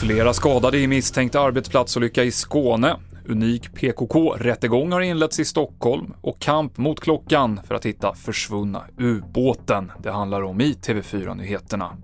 Flera 0.00 0.32
skadade 0.32 0.78
i 0.78 0.86
misstänkt 0.86 1.34
arbetsplatsolycka 1.34 2.24
i 2.24 2.30
Skåne. 2.30 2.96
Unik 3.28 3.74
PKK-rättegång 3.74 4.92
har 4.92 5.00
inletts 5.00 5.40
i 5.40 5.44
Stockholm 5.44 6.14
och 6.20 6.40
kamp 6.40 6.78
mot 6.78 7.00
klockan 7.00 7.60
för 7.66 7.74
att 7.74 7.86
hitta 7.86 8.14
försvunna 8.14 8.82
ubåten. 8.98 9.92
Det 10.02 10.10
handlar 10.10 10.42
om 10.42 10.60
i 10.60 10.72
TV4-nyheterna. 10.72 11.96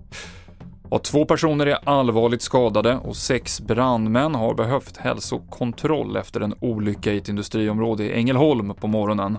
Och 0.89 1.03
två 1.03 1.25
personer 1.25 1.65
är 1.65 1.77
allvarligt 1.83 2.41
skadade 2.41 2.95
och 2.97 3.15
sex 3.15 3.61
brandmän 3.61 4.35
har 4.35 4.53
behövt 4.53 4.97
hälsokontroll 4.97 6.17
efter 6.17 6.41
en 6.41 6.55
olycka 6.59 7.13
i 7.13 7.17
ett 7.17 7.29
industriområde 7.29 8.03
i 8.03 8.13
Ängelholm 8.13 8.73
på 8.73 8.87
morgonen. 8.87 9.37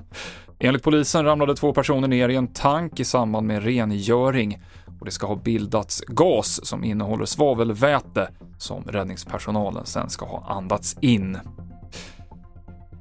Enligt 0.59 0.83
polisen 0.83 1.25
ramlade 1.25 1.55
två 1.55 1.73
personer 1.73 2.09
ner 2.09 2.29
i 2.29 2.37
en 2.37 2.49
tank 2.49 3.01
i 3.01 3.05
samband 3.05 3.47
med 3.47 3.65
rengöring 3.65 4.63
och 5.01 5.05
det 5.07 5.11
ska 5.11 5.27
ha 5.27 5.37
bildats 5.37 6.01
gas 6.07 6.67
som 6.67 6.85
innehåller 6.85 7.25
svavelväte 7.25 8.29
som 8.59 8.85
räddningspersonalen 8.85 9.87
sen 9.87 10.11
ska 10.11 10.27
ha 10.27 10.45
andats 10.49 10.97
in. 11.01 11.39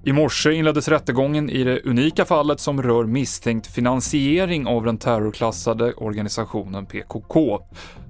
I 0.09 0.13
morse 0.13 0.53
inleddes 0.53 0.87
rättegången 0.87 1.49
i 1.49 1.63
det 1.63 1.81
unika 1.81 2.25
fallet 2.25 2.59
som 2.59 2.83
rör 2.83 3.03
misstänkt 3.03 3.67
finansiering 3.67 4.67
av 4.67 4.85
den 4.85 4.97
terrorklassade 4.97 5.93
organisationen 5.93 6.85
PKK. 6.85 7.59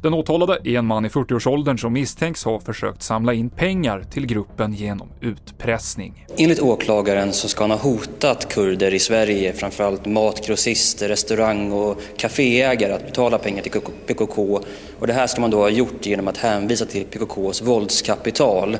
Den 0.02 0.13
åtalade 0.13 0.59
är 0.63 0.77
en 0.77 0.85
man 0.85 1.05
i 1.05 1.09
40-årsåldern 1.09 1.77
som 1.77 1.93
misstänks 1.93 2.43
ha 2.43 2.59
försökt 2.59 3.04
samla 3.04 3.34
in 3.34 3.49
pengar 3.49 4.04
till 4.12 4.26
gruppen 4.26 4.73
genom 4.73 5.09
utpressning. 5.21 6.26
Enligt 6.38 6.59
åklagaren 6.59 7.34
så 7.34 7.48
ska 7.48 7.63
han 7.63 7.71
ha 7.71 7.77
hotat 7.77 8.54
kurder 8.54 8.93
i 8.93 8.99
Sverige, 8.99 9.54
framförallt 9.54 10.05
matgrossister, 10.05 11.07
restaurang 11.07 11.71
och 11.71 12.02
kaféägare 12.18 12.93
att 12.93 13.05
betala 13.05 13.38
pengar 13.38 13.62
till 13.62 13.81
PKK. 14.07 14.62
Och 14.99 15.07
det 15.07 15.13
här 15.13 15.27
ska 15.27 15.41
man 15.41 15.52
då 15.52 15.57
ha 15.57 15.70
gjort 15.70 16.05
genom 16.05 16.27
att 16.27 16.38
hänvisa 16.38 16.85
till 16.85 17.05
PKKs 17.05 17.62
våldskapital. 17.62 18.77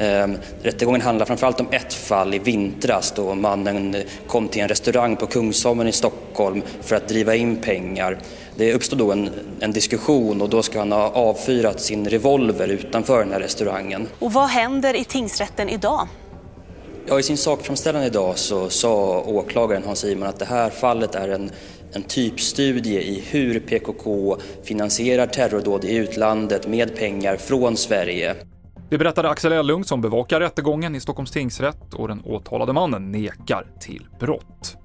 Ehm, 0.00 0.38
rättegången 0.62 1.00
handlar 1.00 1.26
framförallt 1.26 1.60
om 1.60 1.66
ett 1.70 1.94
fall 1.94 2.34
i 2.34 2.38
vintras 2.38 3.12
då 3.16 3.34
mannen 3.34 3.96
kom 4.26 4.48
till 4.48 4.62
en 4.62 4.68
restaurang 4.68 5.16
på 5.16 5.26
Kungsholmen 5.26 5.88
i 5.88 5.92
Stockholm 5.92 6.62
för 6.82 6.96
att 6.96 7.08
driva 7.08 7.34
in 7.34 7.56
pengar. 7.56 8.18
Det 8.56 8.72
uppstod 8.72 8.98
då 8.98 9.12
en, 9.12 9.30
en, 9.60 9.72
diskussion 9.72 10.42
och 10.42 10.48
då 10.48 10.62
ska 10.62 10.78
han 10.78 10.92
ha 10.92 11.10
avfyrat 11.10 11.80
sin 11.80 12.08
revolver 12.08 12.68
utanför 12.68 13.18
den 13.18 13.32
här 13.32 13.40
restaurangen. 13.40 14.08
Och 14.18 14.32
vad 14.32 14.48
händer 14.48 14.94
i 14.94 15.04
tingsrätten 15.04 15.68
idag? 15.68 16.08
Ja, 17.06 17.18
I 17.18 17.22
sin 17.22 17.36
sakframställan 17.36 18.02
idag 18.02 18.38
så 18.38 18.68
sa 18.68 19.20
åklagaren 19.20 19.82
Hans 19.86 20.04
Iman 20.04 20.28
att 20.28 20.38
det 20.38 20.44
här 20.44 20.70
fallet 20.70 21.14
är 21.14 21.28
en, 21.28 21.50
en 21.92 22.02
typstudie 22.02 23.00
i 23.00 23.24
hur 23.30 23.60
PKK 23.60 24.36
finansierar 24.64 25.26
terrordåd 25.26 25.84
i 25.84 25.96
utlandet 25.96 26.66
med 26.66 26.96
pengar 26.96 27.36
från 27.36 27.76
Sverige. 27.76 28.34
Det 28.90 28.98
berättade 28.98 29.30
Axel 29.30 29.52
Ellung 29.52 29.84
som 29.84 30.00
bevakar 30.00 30.40
rättegången 30.40 30.94
i 30.94 31.00
Stockholms 31.00 31.30
tingsrätt 31.30 31.94
och 31.94 32.08
den 32.08 32.22
åtalade 32.24 32.72
mannen 32.72 33.12
nekar 33.12 33.66
till 33.80 34.06
brott. 34.20 34.76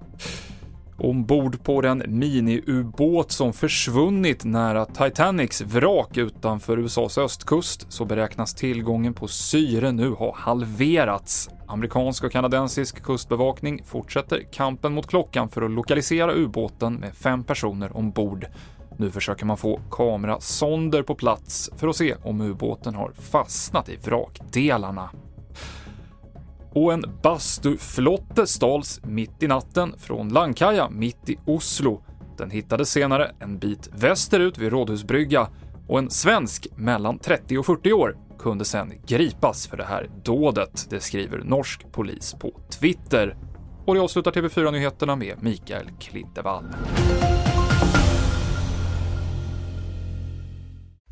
Ombord 0.97 1.63
på 1.63 1.81
den 1.81 2.03
miniubåt 2.07 3.31
som 3.31 3.53
försvunnit 3.53 4.43
nära 4.43 4.85
Titanics 4.85 5.61
vrak 5.61 6.17
utanför 6.17 6.79
USAs 6.79 7.17
östkust 7.17 7.85
så 7.89 8.05
beräknas 8.05 8.53
tillgången 8.53 9.13
på 9.13 9.27
syre 9.27 9.91
nu 9.91 10.09
ha 10.09 10.35
halverats. 10.35 11.49
Amerikansk 11.67 12.23
och 12.23 12.31
kanadensisk 12.31 13.03
kustbevakning 13.03 13.83
fortsätter 13.85 14.41
kampen 14.51 14.93
mot 14.93 15.07
klockan 15.07 15.49
för 15.49 15.61
att 15.61 15.71
lokalisera 15.71 16.33
ubåten 16.33 16.93
med 16.93 17.13
fem 17.15 17.43
personer 17.43 17.97
ombord. 17.97 18.47
Nu 18.97 19.11
försöker 19.11 19.45
man 19.45 19.57
få 19.57 19.79
kamerasonder 19.91 21.03
på 21.03 21.15
plats 21.15 21.69
för 21.75 21.87
att 21.87 21.95
se 21.95 22.15
om 22.23 22.41
ubåten 22.41 22.95
har 22.95 23.11
fastnat 23.11 23.89
i 23.89 23.95
vrakdelarna. 23.95 25.09
Och 26.73 26.93
en 26.93 27.03
bastuflotte 27.23 28.47
stals 28.47 29.01
mitt 29.03 29.43
i 29.43 29.47
natten 29.47 29.93
från 29.97 30.29
Langkaja 30.29 30.89
mitt 30.89 31.29
i 31.29 31.37
Oslo. 31.45 32.01
Den 32.37 32.49
hittades 32.49 32.89
senare 32.89 33.31
en 33.39 33.57
bit 33.57 33.89
västerut 33.93 34.57
vid 34.57 34.71
Rådhusbrygga 34.71 35.47
och 35.87 35.99
en 35.99 36.09
svensk 36.09 36.67
mellan 36.75 37.19
30 37.19 37.57
och 37.57 37.65
40 37.65 37.93
år 37.93 38.17
kunde 38.39 38.65
sen 38.65 38.93
gripas 39.07 39.67
för 39.67 39.77
det 39.77 39.83
här 39.83 40.09
dådet, 40.23 40.87
det 40.89 40.99
skriver 40.99 41.37
norsk 41.37 41.91
polis 41.91 42.35
på 42.39 42.51
Twitter. 42.69 43.37
Och 43.85 43.95
det 43.95 44.01
avslutar 44.01 44.31
TV4-nyheterna 44.31 45.15
med 45.15 45.43
Mikael 45.43 45.89
Klintevall. 45.99 46.65